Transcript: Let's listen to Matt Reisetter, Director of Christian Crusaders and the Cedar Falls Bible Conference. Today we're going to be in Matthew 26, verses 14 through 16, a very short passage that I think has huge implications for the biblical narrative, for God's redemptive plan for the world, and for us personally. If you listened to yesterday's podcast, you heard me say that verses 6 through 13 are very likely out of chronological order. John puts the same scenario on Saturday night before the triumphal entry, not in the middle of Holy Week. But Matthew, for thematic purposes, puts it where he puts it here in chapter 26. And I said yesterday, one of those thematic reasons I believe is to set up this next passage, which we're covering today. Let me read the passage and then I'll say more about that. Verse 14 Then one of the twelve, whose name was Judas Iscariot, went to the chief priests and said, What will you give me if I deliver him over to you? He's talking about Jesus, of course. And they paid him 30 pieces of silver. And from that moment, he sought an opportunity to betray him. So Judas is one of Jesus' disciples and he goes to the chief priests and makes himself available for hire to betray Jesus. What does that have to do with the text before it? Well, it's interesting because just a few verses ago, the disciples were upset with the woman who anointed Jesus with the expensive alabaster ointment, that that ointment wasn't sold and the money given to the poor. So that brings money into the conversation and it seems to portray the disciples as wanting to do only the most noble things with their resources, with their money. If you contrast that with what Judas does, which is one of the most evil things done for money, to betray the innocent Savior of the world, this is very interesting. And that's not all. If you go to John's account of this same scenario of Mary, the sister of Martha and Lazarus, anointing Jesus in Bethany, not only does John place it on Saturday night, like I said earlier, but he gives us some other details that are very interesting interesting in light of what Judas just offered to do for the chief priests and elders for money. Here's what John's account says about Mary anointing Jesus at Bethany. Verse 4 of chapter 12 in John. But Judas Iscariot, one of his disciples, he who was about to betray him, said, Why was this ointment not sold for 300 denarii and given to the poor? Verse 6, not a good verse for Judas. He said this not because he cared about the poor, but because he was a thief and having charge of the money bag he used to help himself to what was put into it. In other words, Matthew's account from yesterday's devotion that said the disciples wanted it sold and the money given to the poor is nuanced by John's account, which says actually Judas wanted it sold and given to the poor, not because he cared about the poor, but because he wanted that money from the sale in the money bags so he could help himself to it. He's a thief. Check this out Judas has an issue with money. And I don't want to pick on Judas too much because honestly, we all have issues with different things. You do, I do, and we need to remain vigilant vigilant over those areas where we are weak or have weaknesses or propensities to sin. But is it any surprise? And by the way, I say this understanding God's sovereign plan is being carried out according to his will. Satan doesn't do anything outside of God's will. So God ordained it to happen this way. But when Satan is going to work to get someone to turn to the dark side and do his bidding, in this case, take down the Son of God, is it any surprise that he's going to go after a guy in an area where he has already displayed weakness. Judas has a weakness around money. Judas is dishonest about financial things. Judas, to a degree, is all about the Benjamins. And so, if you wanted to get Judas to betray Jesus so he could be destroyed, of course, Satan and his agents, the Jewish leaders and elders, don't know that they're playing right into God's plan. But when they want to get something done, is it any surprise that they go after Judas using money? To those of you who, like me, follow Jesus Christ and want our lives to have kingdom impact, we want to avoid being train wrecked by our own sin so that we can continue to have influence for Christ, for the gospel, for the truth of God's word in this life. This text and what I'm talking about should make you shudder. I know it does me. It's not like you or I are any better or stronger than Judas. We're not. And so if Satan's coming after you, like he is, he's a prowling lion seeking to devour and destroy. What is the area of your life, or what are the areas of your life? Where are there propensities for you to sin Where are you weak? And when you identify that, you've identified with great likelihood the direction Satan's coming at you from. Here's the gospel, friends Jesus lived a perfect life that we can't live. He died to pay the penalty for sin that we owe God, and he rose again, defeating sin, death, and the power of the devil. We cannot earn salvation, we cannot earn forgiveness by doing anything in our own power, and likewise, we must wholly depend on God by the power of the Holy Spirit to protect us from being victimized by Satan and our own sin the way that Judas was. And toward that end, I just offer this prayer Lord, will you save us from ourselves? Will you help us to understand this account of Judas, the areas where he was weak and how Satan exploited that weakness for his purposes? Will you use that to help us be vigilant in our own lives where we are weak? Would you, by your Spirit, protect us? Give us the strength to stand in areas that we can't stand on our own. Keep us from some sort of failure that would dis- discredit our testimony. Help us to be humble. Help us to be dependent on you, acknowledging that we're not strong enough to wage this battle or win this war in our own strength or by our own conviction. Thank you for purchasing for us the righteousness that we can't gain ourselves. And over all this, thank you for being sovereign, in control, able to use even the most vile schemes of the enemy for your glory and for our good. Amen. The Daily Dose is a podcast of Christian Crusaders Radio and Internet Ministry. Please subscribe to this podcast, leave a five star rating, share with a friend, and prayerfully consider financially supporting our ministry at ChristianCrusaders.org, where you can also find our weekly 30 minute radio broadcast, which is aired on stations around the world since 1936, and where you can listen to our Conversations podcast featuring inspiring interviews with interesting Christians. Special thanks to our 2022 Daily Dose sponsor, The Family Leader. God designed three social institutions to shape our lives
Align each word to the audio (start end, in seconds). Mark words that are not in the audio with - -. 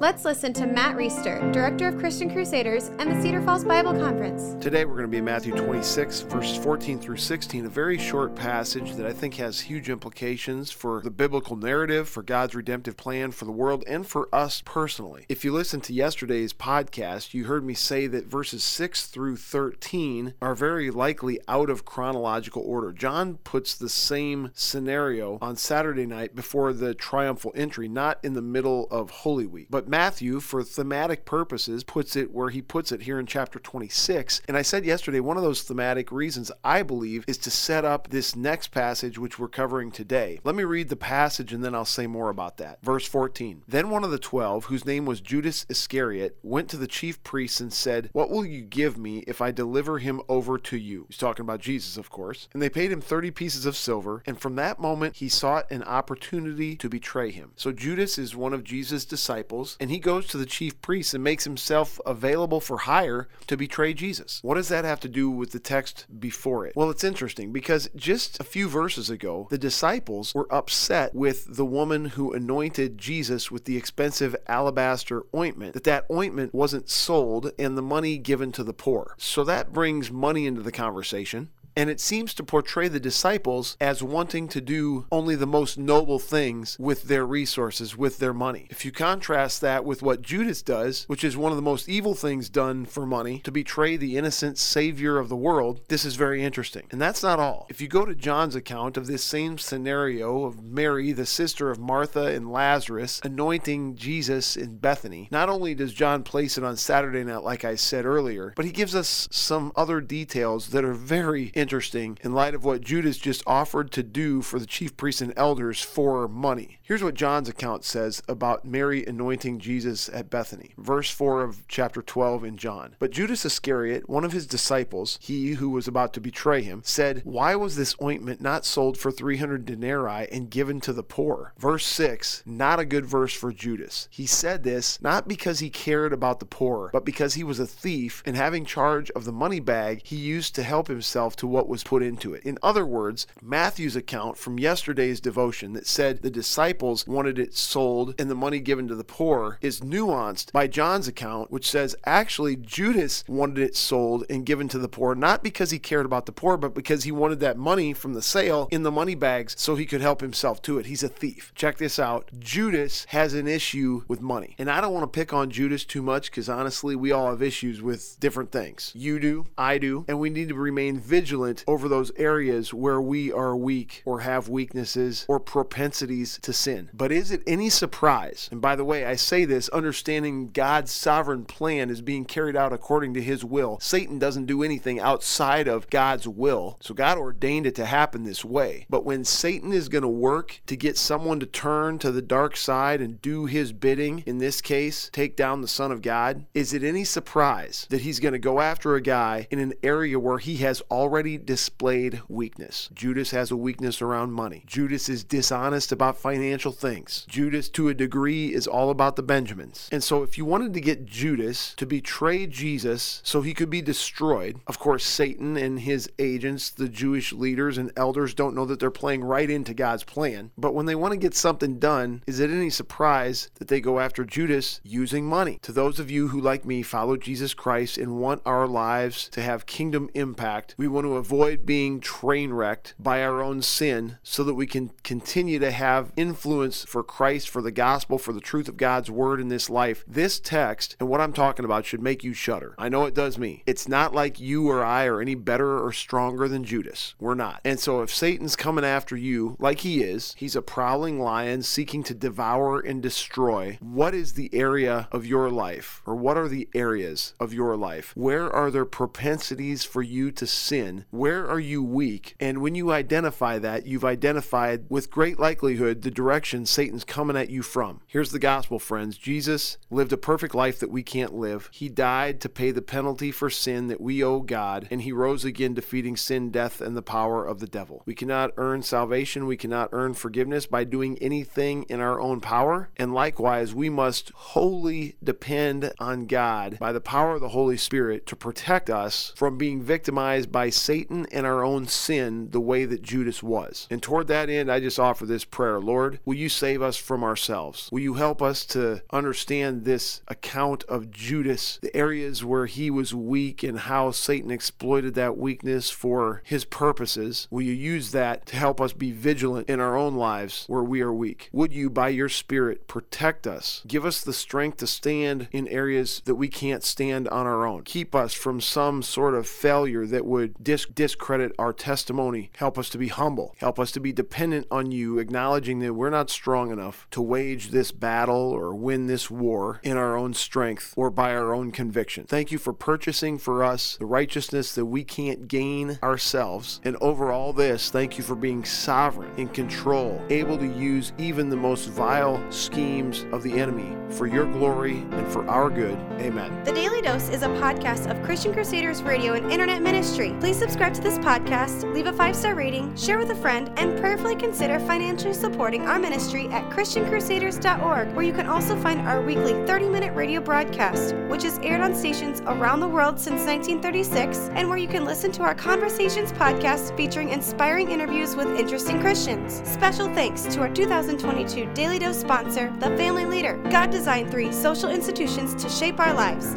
Let's 0.00 0.24
listen 0.24 0.52
to 0.52 0.64
Matt 0.64 0.96
Reisetter, 0.96 1.52
Director 1.52 1.88
of 1.88 1.98
Christian 1.98 2.30
Crusaders 2.30 2.92
and 3.00 3.10
the 3.10 3.20
Cedar 3.20 3.42
Falls 3.42 3.64
Bible 3.64 3.94
Conference. 3.94 4.54
Today 4.62 4.84
we're 4.84 4.92
going 4.92 5.06
to 5.06 5.10
be 5.10 5.16
in 5.16 5.24
Matthew 5.24 5.52
26, 5.56 6.20
verses 6.20 6.56
14 6.56 7.00
through 7.00 7.16
16, 7.16 7.66
a 7.66 7.68
very 7.68 7.98
short 7.98 8.36
passage 8.36 8.92
that 8.92 9.06
I 9.06 9.12
think 9.12 9.34
has 9.34 9.58
huge 9.58 9.90
implications 9.90 10.70
for 10.70 11.00
the 11.02 11.10
biblical 11.10 11.56
narrative, 11.56 12.08
for 12.08 12.22
God's 12.22 12.54
redemptive 12.54 12.96
plan 12.96 13.32
for 13.32 13.44
the 13.44 13.50
world, 13.50 13.82
and 13.88 14.06
for 14.06 14.32
us 14.32 14.62
personally. 14.64 15.26
If 15.28 15.44
you 15.44 15.52
listened 15.52 15.82
to 15.84 15.92
yesterday's 15.92 16.52
podcast, 16.52 17.34
you 17.34 17.46
heard 17.46 17.64
me 17.64 17.74
say 17.74 18.06
that 18.06 18.26
verses 18.26 18.62
6 18.62 19.08
through 19.08 19.38
13 19.38 20.34
are 20.40 20.54
very 20.54 20.92
likely 20.92 21.40
out 21.48 21.68
of 21.68 21.84
chronological 21.84 22.62
order. 22.62 22.92
John 22.92 23.38
puts 23.38 23.74
the 23.74 23.88
same 23.88 24.52
scenario 24.54 25.38
on 25.42 25.56
Saturday 25.56 26.06
night 26.06 26.36
before 26.36 26.72
the 26.72 26.94
triumphal 26.94 27.50
entry, 27.56 27.88
not 27.88 28.20
in 28.22 28.34
the 28.34 28.42
middle 28.42 28.86
of 28.92 29.10
Holy 29.10 29.46
Week. 29.46 29.66
But 29.68 29.87
Matthew, 29.88 30.40
for 30.40 30.62
thematic 30.62 31.24
purposes, 31.24 31.82
puts 31.82 32.14
it 32.16 32.32
where 32.32 32.50
he 32.50 32.62
puts 32.62 32.92
it 32.92 33.02
here 33.02 33.18
in 33.18 33.26
chapter 33.26 33.58
26. 33.58 34.42
And 34.46 34.56
I 34.56 34.62
said 34.62 34.84
yesterday, 34.84 35.20
one 35.20 35.36
of 35.36 35.42
those 35.42 35.62
thematic 35.62 36.12
reasons 36.12 36.52
I 36.62 36.82
believe 36.82 37.24
is 37.26 37.38
to 37.38 37.50
set 37.50 37.84
up 37.84 38.08
this 38.08 38.36
next 38.36 38.68
passage, 38.68 39.18
which 39.18 39.38
we're 39.38 39.48
covering 39.48 39.90
today. 39.90 40.40
Let 40.44 40.54
me 40.54 40.64
read 40.64 40.88
the 40.88 40.96
passage 40.96 41.52
and 41.52 41.64
then 41.64 41.74
I'll 41.74 41.84
say 41.84 42.06
more 42.06 42.28
about 42.28 42.58
that. 42.58 42.82
Verse 42.82 43.06
14 43.06 43.62
Then 43.66 43.90
one 43.90 44.04
of 44.04 44.10
the 44.10 44.18
twelve, 44.18 44.66
whose 44.66 44.84
name 44.84 45.06
was 45.06 45.20
Judas 45.20 45.64
Iscariot, 45.68 46.36
went 46.42 46.68
to 46.68 46.76
the 46.76 46.86
chief 46.86 47.22
priests 47.22 47.60
and 47.60 47.72
said, 47.72 48.10
What 48.12 48.30
will 48.30 48.44
you 48.44 48.62
give 48.62 48.98
me 48.98 49.24
if 49.26 49.40
I 49.40 49.50
deliver 49.50 49.98
him 49.98 50.20
over 50.28 50.58
to 50.58 50.76
you? 50.76 51.06
He's 51.08 51.18
talking 51.18 51.44
about 51.44 51.60
Jesus, 51.60 51.96
of 51.96 52.10
course. 52.10 52.48
And 52.52 52.60
they 52.60 52.68
paid 52.68 52.92
him 52.92 53.00
30 53.00 53.30
pieces 53.30 53.64
of 53.64 53.76
silver. 53.76 54.22
And 54.26 54.38
from 54.38 54.56
that 54.56 54.78
moment, 54.78 55.16
he 55.16 55.28
sought 55.28 55.70
an 55.70 55.82
opportunity 55.84 56.76
to 56.76 56.88
betray 56.88 57.30
him. 57.30 57.52
So 57.56 57.72
Judas 57.72 58.18
is 58.18 58.36
one 58.36 58.52
of 58.52 58.64
Jesus' 58.64 59.04
disciples 59.04 59.76
and 59.80 59.90
he 59.90 59.98
goes 59.98 60.26
to 60.28 60.36
the 60.36 60.46
chief 60.46 60.80
priests 60.82 61.14
and 61.14 61.22
makes 61.22 61.44
himself 61.44 62.00
available 62.06 62.60
for 62.60 62.78
hire 62.78 63.28
to 63.46 63.56
betray 63.56 63.94
Jesus. 63.94 64.40
What 64.42 64.54
does 64.54 64.68
that 64.68 64.84
have 64.84 65.00
to 65.00 65.08
do 65.08 65.30
with 65.30 65.52
the 65.52 65.60
text 65.60 66.06
before 66.18 66.66
it? 66.66 66.74
Well, 66.76 66.90
it's 66.90 67.04
interesting 67.04 67.52
because 67.52 67.88
just 67.96 68.40
a 68.40 68.44
few 68.44 68.68
verses 68.68 69.10
ago, 69.10 69.46
the 69.50 69.58
disciples 69.58 70.34
were 70.34 70.52
upset 70.52 71.14
with 71.14 71.56
the 71.56 71.64
woman 71.64 72.06
who 72.06 72.32
anointed 72.32 72.98
Jesus 72.98 73.50
with 73.50 73.64
the 73.64 73.76
expensive 73.76 74.34
alabaster 74.46 75.24
ointment, 75.34 75.74
that 75.74 75.84
that 75.84 76.06
ointment 76.10 76.54
wasn't 76.54 76.88
sold 76.88 77.52
and 77.58 77.76
the 77.76 77.82
money 77.82 78.18
given 78.18 78.52
to 78.52 78.64
the 78.64 78.72
poor. 78.72 79.14
So 79.18 79.44
that 79.44 79.72
brings 79.72 80.10
money 80.10 80.46
into 80.46 80.62
the 80.62 80.72
conversation 80.72 81.50
and 81.78 81.88
it 81.88 82.00
seems 82.00 82.34
to 82.34 82.42
portray 82.42 82.88
the 82.88 82.98
disciples 82.98 83.76
as 83.80 84.02
wanting 84.02 84.48
to 84.48 84.60
do 84.60 85.06
only 85.12 85.36
the 85.36 85.46
most 85.46 85.78
noble 85.78 86.18
things 86.18 86.76
with 86.80 87.04
their 87.04 87.24
resources, 87.24 87.96
with 87.96 88.18
their 88.18 88.34
money. 88.34 88.66
If 88.68 88.84
you 88.84 88.90
contrast 88.90 89.60
that 89.60 89.84
with 89.84 90.02
what 90.02 90.20
Judas 90.20 90.60
does, 90.60 91.04
which 91.04 91.22
is 91.22 91.36
one 91.36 91.52
of 91.52 91.56
the 91.56 91.62
most 91.62 91.88
evil 91.88 92.16
things 92.16 92.48
done 92.48 92.84
for 92.84 93.06
money, 93.06 93.38
to 93.44 93.52
betray 93.52 93.96
the 93.96 94.16
innocent 94.16 94.58
Savior 94.58 95.18
of 95.18 95.28
the 95.28 95.36
world, 95.36 95.82
this 95.86 96.04
is 96.04 96.16
very 96.16 96.42
interesting. 96.42 96.82
And 96.90 97.00
that's 97.00 97.22
not 97.22 97.38
all. 97.38 97.68
If 97.70 97.80
you 97.80 97.86
go 97.86 98.04
to 98.04 98.14
John's 98.16 98.56
account 98.56 98.96
of 98.96 99.06
this 99.06 99.22
same 99.22 99.56
scenario 99.56 100.46
of 100.46 100.64
Mary, 100.64 101.12
the 101.12 101.26
sister 101.26 101.70
of 101.70 101.78
Martha 101.78 102.24
and 102.24 102.50
Lazarus, 102.50 103.20
anointing 103.22 103.94
Jesus 103.94 104.56
in 104.56 104.78
Bethany, 104.78 105.28
not 105.30 105.48
only 105.48 105.76
does 105.76 105.94
John 105.94 106.24
place 106.24 106.58
it 106.58 106.64
on 106.64 106.76
Saturday 106.76 107.22
night, 107.22 107.44
like 107.44 107.64
I 107.64 107.76
said 107.76 108.04
earlier, 108.04 108.52
but 108.56 108.64
he 108.64 108.72
gives 108.72 108.96
us 108.96 109.28
some 109.30 109.70
other 109.76 110.00
details 110.00 110.70
that 110.70 110.84
are 110.84 110.92
very 110.92 111.52
interesting 111.54 111.67
interesting 111.68 112.16
in 112.22 112.32
light 112.32 112.54
of 112.54 112.64
what 112.64 112.80
Judas 112.80 113.18
just 113.18 113.42
offered 113.46 113.90
to 113.92 114.02
do 114.02 114.40
for 114.40 114.58
the 114.58 114.64
chief 114.64 114.96
priests 114.96 115.20
and 115.20 115.34
elders 115.36 115.82
for 115.82 116.26
money. 116.26 116.78
Here's 116.82 117.02
what 117.02 117.12
John's 117.12 117.50
account 117.50 117.84
says 117.84 118.22
about 118.26 118.64
Mary 118.64 119.04
anointing 119.04 119.58
Jesus 119.58 120.08
at 120.08 120.30
Bethany. 120.30 120.72
Verse 120.78 121.10
4 121.10 121.42
of 121.42 121.68
chapter 121.68 122.00
12 122.00 122.42
in 122.44 122.56
John. 122.56 122.96
But 122.98 123.10
Judas 123.10 123.44
Iscariot, 123.44 124.08
one 124.08 124.24
of 124.24 124.32
his 124.32 124.46
disciples, 124.46 125.18
he 125.20 125.56
who 125.56 125.68
was 125.68 125.86
about 125.86 126.14
to 126.14 126.22
betray 126.22 126.62
him, 126.62 126.80
said, 126.86 127.20
Why 127.24 127.54
was 127.54 127.76
this 127.76 127.94
ointment 128.00 128.40
not 128.40 128.64
sold 128.64 128.96
for 128.96 129.12
300 129.12 129.66
denarii 129.66 130.26
and 130.32 130.48
given 130.48 130.80
to 130.80 130.94
the 130.94 131.02
poor? 131.02 131.52
Verse 131.58 131.84
6, 131.84 132.44
not 132.46 132.80
a 132.80 132.86
good 132.86 133.04
verse 133.04 133.34
for 133.34 133.52
Judas. 133.52 134.08
He 134.10 134.24
said 134.24 134.62
this 134.62 135.02
not 135.02 135.28
because 135.28 135.58
he 135.58 135.68
cared 135.68 136.14
about 136.14 136.40
the 136.40 136.46
poor, 136.46 136.88
but 136.94 137.04
because 137.04 137.34
he 137.34 137.44
was 137.44 137.60
a 137.60 137.66
thief 137.66 138.22
and 138.24 138.36
having 138.36 138.64
charge 138.64 139.10
of 139.10 139.26
the 139.26 139.32
money 139.32 139.60
bag 139.60 140.00
he 140.02 140.16
used 140.16 140.54
to 140.54 140.62
help 140.62 140.88
himself 140.88 141.36
to 141.36 141.46
what 141.48 141.68
was 141.68 141.82
put 141.82 142.02
into 142.02 142.34
it. 142.34 142.42
In 142.44 142.58
other 142.62 142.86
words, 142.86 143.26
Matthew's 143.42 143.96
account 143.96 144.36
from 144.36 144.58
yesterday's 144.58 145.20
devotion 145.20 145.72
that 145.72 145.86
said 145.86 146.22
the 146.22 146.30
disciples 146.30 147.06
wanted 147.06 147.38
it 147.38 147.54
sold 147.54 148.14
and 148.18 148.30
the 148.30 148.34
money 148.34 148.60
given 148.60 148.88
to 148.88 148.94
the 148.94 149.04
poor 149.04 149.58
is 149.60 149.80
nuanced 149.80 150.52
by 150.52 150.66
John's 150.66 151.08
account, 151.08 151.50
which 151.50 151.68
says 151.68 151.96
actually 152.04 152.56
Judas 152.56 153.24
wanted 153.28 153.58
it 153.58 153.76
sold 153.76 154.24
and 154.30 154.46
given 154.46 154.68
to 154.68 154.78
the 154.78 154.88
poor, 154.88 155.14
not 155.14 155.42
because 155.42 155.70
he 155.70 155.78
cared 155.78 156.06
about 156.06 156.26
the 156.26 156.32
poor, 156.32 156.56
but 156.56 156.74
because 156.74 157.04
he 157.04 157.12
wanted 157.12 157.40
that 157.40 157.56
money 157.56 157.92
from 157.92 158.14
the 158.14 158.22
sale 158.22 158.68
in 158.70 158.82
the 158.82 158.90
money 158.90 159.14
bags 159.14 159.54
so 159.58 159.74
he 159.74 159.86
could 159.86 160.00
help 160.00 160.20
himself 160.20 160.60
to 160.62 160.78
it. 160.78 160.86
He's 160.86 161.02
a 161.02 161.08
thief. 161.08 161.52
Check 161.54 161.78
this 161.78 161.98
out 161.98 162.30
Judas 162.38 163.06
has 163.08 163.34
an 163.34 163.48
issue 163.48 164.02
with 164.08 164.20
money. 164.20 164.54
And 164.58 164.70
I 164.70 164.80
don't 164.80 164.92
want 164.92 165.10
to 165.10 165.18
pick 165.18 165.32
on 165.32 165.50
Judas 165.50 165.84
too 165.84 166.02
much 166.02 166.30
because 166.30 166.48
honestly, 166.48 166.94
we 166.96 167.12
all 167.12 167.30
have 167.30 167.42
issues 167.42 167.80
with 167.82 168.16
different 168.20 168.52
things. 168.52 168.92
You 168.94 169.18
do, 169.18 169.46
I 169.56 169.78
do, 169.78 170.04
and 170.08 170.18
we 170.18 170.30
need 170.30 170.48
to 170.48 170.54
remain 170.54 170.98
vigilant 170.98 171.37
vigilant 171.38 171.64
over 171.68 171.88
those 171.88 172.10
areas 172.16 172.74
where 172.74 173.00
we 173.00 173.32
are 173.32 173.56
weak 173.56 174.02
or 174.04 174.20
have 174.20 174.48
weaknesses 174.48 175.24
or 175.28 175.38
propensities 175.38 176.38
to 176.42 176.52
sin. 176.52 176.90
But 176.92 177.12
is 177.12 177.30
it 177.30 177.42
any 177.46 177.70
surprise? 177.70 178.48
And 178.50 178.60
by 178.60 178.74
the 178.74 178.84
way, 178.84 179.04
I 179.04 179.14
say 179.14 179.44
this 179.44 179.68
understanding 179.68 180.50
God's 180.50 180.90
sovereign 180.90 181.44
plan 181.44 181.90
is 181.90 182.00
being 182.00 182.24
carried 182.24 182.56
out 182.56 182.72
according 182.72 183.14
to 183.14 183.22
his 183.22 183.44
will. 183.44 183.78
Satan 183.80 184.18
doesn't 184.18 184.46
do 184.46 184.62
anything 184.62 184.98
outside 184.98 185.68
of 185.68 185.88
God's 185.90 186.26
will. 186.26 186.76
So 186.80 186.92
God 186.94 187.18
ordained 187.18 187.66
it 187.66 187.74
to 187.76 187.86
happen 187.86 188.24
this 188.24 188.44
way. 188.44 188.86
But 188.90 189.04
when 189.04 189.24
Satan 189.24 189.72
is 189.72 189.88
going 189.88 190.02
to 190.02 190.08
work 190.08 190.60
to 190.66 190.76
get 190.76 190.96
someone 190.96 191.38
to 191.40 191.46
turn 191.46 191.98
to 192.00 192.10
the 192.10 192.22
dark 192.22 192.56
side 192.56 193.00
and 193.00 193.22
do 193.22 193.46
his 193.46 193.72
bidding, 193.72 194.24
in 194.26 194.38
this 194.38 194.60
case, 194.60 195.08
take 195.12 195.36
down 195.36 195.60
the 195.60 195.68
Son 195.68 195.92
of 195.92 196.02
God, 196.02 196.46
is 196.54 196.72
it 196.72 196.82
any 196.82 197.04
surprise 197.04 197.86
that 197.90 198.00
he's 198.00 198.20
going 198.20 198.32
to 198.32 198.38
go 198.38 198.60
after 198.60 198.94
a 198.94 199.00
guy 199.00 199.46
in 199.50 199.58
an 199.58 199.74
area 199.82 200.18
where 200.18 200.38
he 200.38 200.56
has 200.56 200.82
already 200.90 201.27
displayed 201.36 202.22
weakness. 202.28 202.88
Judas 202.94 203.32
has 203.32 203.50
a 203.50 203.56
weakness 203.56 204.00
around 204.00 204.32
money. 204.32 204.62
Judas 204.66 205.08
is 205.08 205.24
dishonest 205.24 205.92
about 205.92 206.16
financial 206.16 206.72
things. 206.72 207.26
Judas, 207.28 207.68
to 207.70 207.88
a 207.88 207.94
degree, 207.94 208.54
is 208.54 208.66
all 208.66 208.90
about 208.90 209.16
the 209.16 209.22
Benjamins. 209.22 209.88
And 209.92 210.02
so, 210.02 210.22
if 210.22 210.38
you 210.38 210.44
wanted 210.44 210.72
to 210.74 210.80
get 210.80 211.04
Judas 211.04 211.74
to 211.76 211.86
betray 211.86 212.46
Jesus 212.46 213.20
so 213.24 213.42
he 213.42 213.52
could 213.52 213.70
be 213.70 213.82
destroyed, 213.82 214.60
of 214.66 214.78
course, 214.78 215.04
Satan 215.04 215.56
and 215.56 215.80
his 215.80 216.08
agents, 216.18 216.70
the 216.70 216.88
Jewish 216.88 217.32
leaders 217.32 217.76
and 217.76 217.92
elders, 217.96 218.34
don't 218.34 218.54
know 218.54 218.64
that 218.64 218.78
they're 218.78 218.90
playing 218.90 219.24
right 219.24 219.50
into 219.50 219.74
God's 219.74 220.04
plan. 220.04 220.52
But 220.56 220.74
when 220.74 220.86
they 220.86 220.94
want 220.94 221.12
to 221.12 221.18
get 221.18 221.34
something 221.34 221.78
done, 221.78 222.22
is 222.26 222.40
it 222.40 222.50
any 222.50 222.70
surprise 222.70 223.50
that 223.56 223.68
they 223.68 223.80
go 223.80 223.98
after 223.98 224.24
Judas 224.24 224.80
using 224.84 225.24
money? 225.26 225.58
To 225.62 225.72
those 225.72 225.98
of 225.98 226.10
you 226.10 226.28
who, 226.28 226.40
like 226.40 226.64
me, 226.64 226.82
follow 226.82 227.16
Jesus 227.16 227.54
Christ 227.54 227.98
and 227.98 228.20
want 228.20 228.42
our 228.46 228.66
lives 228.66 229.28
to 229.30 229.42
have 229.42 229.66
kingdom 229.66 230.08
impact, 230.14 230.74
we 230.78 230.88
want 230.88 231.04
to 231.04 231.16
avoid 231.18 231.66
being 231.66 232.00
train 232.00 232.52
wrecked 232.52 232.94
by 232.98 233.22
our 233.22 233.42
own 233.42 233.60
sin 233.60 234.18
so 234.22 234.42
that 234.44 234.54
we 234.54 234.66
can 234.66 234.92
continue 235.04 235.58
to 235.58 235.70
have 235.70 236.12
influence 236.16 236.84
for 236.84 237.02
Christ, 237.02 237.48
for 237.48 237.60
the 237.60 237.70
gospel, 237.70 238.18
for 238.18 238.32
the 238.32 238.40
truth 238.40 238.68
of 238.68 238.76
God's 238.76 239.10
word 239.10 239.40
in 239.40 239.48
this 239.48 239.68
life. 239.68 240.04
This 240.06 240.40
text 240.40 240.96
and 240.98 241.08
what 241.08 241.20
I'm 241.20 241.32
talking 241.32 241.64
about 241.64 241.84
should 241.84 242.00
make 242.00 242.24
you 242.24 242.32
shudder. 242.32 242.74
I 242.78 242.88
know 242.88 243.04
it 243.04 243.14
does 243.14 243.38
me. 243.38 243.62
It's 243.66 243.88
not 243.88 244.14
like 244.14 244.40
you 244.40 244.68
or 244.68 244.84
I 244.84 245.04
are 245.06 245.20
any 245.20 245.34
better 245.34 245.84
or 245.84 245.92
stronger 245.92 246.48
than 246.48 246.64
Judas. 246.64 247.14
We're 247.18 247.34
not. 247.34 247.60
And 247.64 247.78
so 247.78 248.02
if 248.02 248.14
Satan's 248.14 248.56
coming 248.56 248.84
after 248.84 249.16
you, 249.16 249.56
like 249.58 249.80
he 249.80 250.02
is, 250.02 250.34
he's 250.38 250.56
a 250.56 250.62
prowling 250.62 251.20
lion 251.20 251.62
seeking 251.62 252.02
to 252.04 252.14
devour 252.14 252.80
and 252.80 253.02
destroy. 253.02 253.78
What 253.80 254.14
is 254.14 254.32
the 254.32 254.50
area 254.54 255.08
of 255.12 255.26
your 255.26 255.50
life, 255.50 256.02
or 256.06 256.14
what 256.14 256.36
are 256.36 256.48
the 256.48 256.68
areas 256.74 257.34
of 257.40 257.52
your 257.52 257.76
life? 257.76 258.12
Where 258.16 258.50
are 258.50 258.70
there 258.70 258.84
propensities 258.84 259.84
for 259.84 260.02
you 260.02 260.30
to 260.32 260.46
sin 260.46 261.04
Where 261.10 261.48
are 261.48 261.60
you 261.60 261.82
weak? 261.82 262.36
And 262.38 262.60
when 262.60 262.74
you 262.74 262.92
identify 262.92 263.58
that, 263.60 263.86
you've 263.86 264.04
identified 264.04 264.84
with 264.90 265.10
great 265.10 265.38
likelihood 265.38 266.02
the 266.02 266.10
direction 266.10 266.66
Satan's 266.66 267.04
coming 267.04 267.36
at 267.36 267.48
you 267.48 267.62
from. 267.62 268.02
Here's 268.06 268.30
the 268.30 268.38
gospel, 268.38 268.78
friends 268.78 269.16
Jesus 269.16 269.78
lived 269.90 270.12
a 270.12 270.18
perfect 270.18 270.54
life 270.54 270.78
that 270.80 270.90
we 270.90 271.02
can't 271.02 271.32
live. 271.32 271.70
He 271.72 271.88
died 271.88 272.42
to 272.42 272.50
pay 272.50 272.72
the 272.72 272.82
penalty 272.82 273.32
for 273.32 273.48
sin 273.48 273.86
that 273.86 274.02
we 274.02 274.22
owe 274.22 274.40
God, 274.40 274.86
and 274.90 275.00
he 275.00 275.12
rose 275.12 275.46
again, 275.46 275.72
defeating 275.72 276.16
sin, 276.16 276.50
death, 276.50 276.82
and 276.82 276.94
the 276.94 277.00
power 277.00 277.42
of 277.42 277.60
the 277.60 277.66
devil. 277.66 278.02
We 278.04 278.14
cannot 278.14 278.52
earn 278.58 278.82
salvation, 278.82 279.46
we 279.46 279.56
cannot 279.56 279.88
earn 279.92 280.12
forgiveness 280.12 280.66
by 280.66 280.84
doing 280.84 281.16
anything 281.22 281.84
in 281.84 282.00
our 282.00 282.20
own 282.20 282.40
power, 282.40 282.90
and 282.98 283.14
likewise, 283.14 283.74
we 283.74 283.88
must 283.88 284.30
wholly 284.34 285.16
depend 285.24 285.90
on 285.98 286.26
God 286.26 286.76
by 286.78 286.92
the 286.92 287.00
power 287.00 287.36
of 287.36 287.40
the 287.40 287.48
Holy 287.48 287.78
Spirit 287.78 288.26
to 288.26 288.36
protect 288.36 288.90
us 288.90 289.32
from 289.36 289.56
being 289.56 289.82
victimized 289.82 290.52
by 290.52 290.68
Satan 290.68 290.97
and 291.08 291.46
our 291.46 291.64
own 291.64 291.86
sin 291.86 292.50
the 292.50 292.60
way 292.60 292.84
that 292.84 293.02
Judas 293.02 293.42
was. 293.42 293.86
And 293.90 294.02
toward 294.02 294.26
that 294.28 294.48
end, 294.48 294.70
I 294.70 294.80
just 294.80 294.98
offer 294.98 295.26
this 295.26 295.44
prayer 295.44 295.80
Lord, 295.80 296.20
will 296.24 296.34
you 296.34 296.48
save 296.48 296.82
us 296.82 296.96
from 296.96 297.22
ourselves? 297.22 297.88
Will 297.92 298.00
you 298.00 298.14
help 298.14 298.42
us 298.42 298.64
to 298.66 299.02
understand 299.12 299.84
this 299.84 300.22
account 300.28 300.84
of 300.84 301.10
Judas, 301.10 301.78
the 301.82 301.94
areas 301.96 302.44
where 302.44 302.66
he 302.66 302.90
was 302.90 303.14
weak 303.14 303.62
and 303.62 303.80
how 303.80 304.10
Satan 304.10 304.50
exploited 304.50 305.14
that 305.14 305.36
weakness 305.36 305.90
for 305.90 306.42
his 306.44 306.64
purposes? 306.64 307.46
Will 307.50 307.62
you 307.62 307.72
use 307.72 308.10
that 308.12 308.46
to 308.46 308.56
help 308.56 308.80
us 308.80 308.92
be 308.92 309.12
vigilant 309.12 309.68
in 309.68 309.80
our 309.80 309.96
own 309.96 310.14
lives 310.14 310.64
where 310.66 310.82
we 310.82 311.00
are 311.00 311.12
weak? 311.12 311.48
Would 311.52 311.72
you, 311.72 311.90
by 311.90 312.08
your 312.08 312.28
Spirit, 312.28 312.86
protect 312.86 313.46
us? 313.46 313.82
Give 313.86 314.04
us 314.04 314.22
the 314.22 314.32
strength 314.32 314.78
to 314.78 314.86
stand 314.86 315.48
in 315.52 315.68
areas 315.68 316.22
that 316.24 316.34
we 316.34 316.48
can't 316.48 316.82
stand 316.82 317.28
on 317.28 317.46
our 317.46 317.66
own. 317.66 317.82
Keep 317.82 318.14
us 318.14 318.34
from 318.34 318.60
some 318.60 319.02
sort 319.02 319.34
of 319.34 319.46
failure 319.46 320.06
that 320.06 320.26
would 320.26 320.54
dis- 320.62 320.86
discredit 320.94 321.52
our 321.58 321.72
testimony. 321.72 322.50
Help 322.56 322.78
us 322.78 322.88
to 322.90 322.98
be 322.98 323.08
humble. 323.08 323.54
Help 323.58 323.78
us 323.78 323.92
to 323.92 324.00
be 324.00 324.12
dependent 324.12 324.66
on 324.70 324.90
you, 324.90 325.18
acknowledging 325.18 325.78
that 325.80 325.94
we're 325.94 326.10
not 326.10 326.30
strong 326.30 326.70
enough 326.70 327.06
to 327.10 327.22
wage 327.22 327.68
this 327.68 327.92
battle 327.92 328.50
or 328.50 328.74
win 328.74 329.06
this 329.06 329.30
war 329.30 329.80
in 329.82 329.96
our 329.96 330.16
own 330.16 330.34
strength 330.34 330.94
or 330.96 331.10
by 331.10 331.34
our 331.34 331.54
own 331.54 331.70
conviction. 331.70 332.24
Thank 332.24 332.50
you 332.50 332.58
for 332.58 332.72
purchasing 332.72 333.38
for 333.38 333.62
us 333.62 333.96
the 333.98 334.06
righteousness 334.06 334.74
that 334.74 334.86
we 334.86 335.04
can't 335.04 335.48
gain 335.48 335.98
ourselves. 336.02 336.80
And 336.84 336.96
over 336.96 337.32
all 337.32 337.52
this, 337.52 337.90
thank 337.90 338.18
you 338.18 338.24
for 338.24 338.34
being 338.34 338.64
sovereign, 338.64 339.30
in 339.36 339.48
control, 339.48 340.20
able 340.30 340.58
to 340.58 340.66
use 340.66 341.12
even 341.18 341.48
the 341.48 341.56
most 341.56 341.88
vile 341.88 342.44
schemes 342.50 343.26
of 343.32 343.42
the 343.42 343.58
enemy 343.58 343.96
for 344.10 344.26
your 344.26 344.46
glory 344.46 344.98
and 345.12 345.28
for 345.28 345.46
our 345.48 345.68
good. 345.68 345.98
Amen. 346.20 346.64
The 346.64 346.72
Daily 346.72 347.02
Dose 347.02 347.28
is 347.28 347.42
a 347.42 347.48
podcast 347.48 348.10
of 348.10 348.22
Christian 348.22 348.52
Crusaders 348.52 349.02
Radio 349.02 349.34
and 349.34 349.50
Internet 349.52 349.82
Ministry. 349.82 350.34
Please 350.40 350.56
subscribe 350.56 350.77
to 350.78 351.00
this 351.00 351.18
podcast, 351.18 351.92
leave 351.92 352.06
a 352.06 352.12
five 352.12 352.36
star 352.36 352.54
rating, 352.54 352.94
share 352.96 353.18
with 353.18 353.30
a 353.30 353.34
friend, 353.34 353.68
and 353.76 353.98
prayerfully 353.98 354.36
consider 354.36 354.78
financially 354.78 355.34
supporting 355.34 355.82
our 355.82 355.98
ministry 355.98 356.46
at 356.48 356.70
ChristianCrusaders.org, 356.70 358.14
where 358.14 358.24
you 358.24 358.32
can 358.32 358.46
also 358.46 358.80
find 358.80 359.00
our 359.00 359.20
weekly 359.20 359.54
30 359.66 359.88
minute 359.88 360.14
radio 360.14 360.40
broadcast, 360.40 361.16
which 361.28 361.42
is 361.42 361.58
aired 361.64 361.80
on 361.80 361.94
stations 361.94 362.40
around 362.42 362.78
the 362.78 362.88
world 362.88 363.18
since 363.18 363.44
1936, 363.44 364.50
and 364.54 364.68
where 364.68 364.78
you 364.78 364.86
can 364.86 365.04
listen 365.04 365.32
to 365.32 365.42
our 365.42 365.54
Conversations 365.54 366.30
podcast 366.32 366.96
featuring 366.96 367.30
inspiring 367.30 367.90
interviews 367.90 368.36
with 368.36 368.48
interesting 368.58 369.00
Christians. 369.00 369.60
Special 369.68 370.06
thanks 370.14 370.42
to 370.44 370.60
our 370.60 370.72
2022 370.72 371.72
Daily 371.74 371.98
Dose 371.98 372.20
sponsor, 372.20 372.72
The 372.78 372.96
Family 372.96 373.26
Leader. 373.26 373.60
God 373.70 373.90
designed 373.90 374.30
three 374.30 374.52
social 374.52 374.90
institutions 374.90 375.60
to 375.60 375.68
shape 375.68 375.98
our 375.98 376.14
lives 376.14 376.56